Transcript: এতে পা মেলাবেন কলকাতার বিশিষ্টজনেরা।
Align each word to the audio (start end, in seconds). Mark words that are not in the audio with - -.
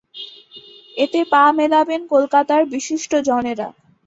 এতে 0.97 1.19
পা 1.31 1.43
মেলাবেন 1.57 2.01
কলকাতার 2.13 2.61
বিশিষ্টজনেরা। 2.73 3.67